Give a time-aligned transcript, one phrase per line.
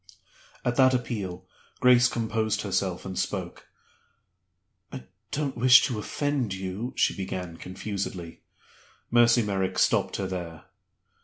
[0.65, 1.47] At that appeal
[1.79, 3.67] Grace composed herself, and spoke.
[4.91, 8.41] "I don't wish to offend you" she began, confusedly.
[9.11, 10.63] Mercy Merrick stopped her there.